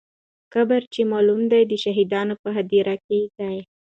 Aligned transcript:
قبر 0.53 0.81
چې 0.93 1.01
معلوم 1.11 1.41
دی، 1.51 1.61
د 1.67 1.73
شهیدانو 1.83 2.33
په 2.43 2.49
هدیره 2.57 2.95
کې 3.05 3.19
دی. 3.37 3.55